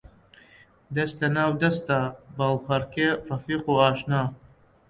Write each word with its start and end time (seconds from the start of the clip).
دەس 0.97 1.11
لە 1.19 1.27
ناو 1.37 1.51
دەستان، 1.61 2.07
بە 2.35 2.43
هەڵپەڕکێ 2.49 3.09
ڕەفیق 3.29 3.63
و 3.67 3.79
ئاشنا 3.81 4.21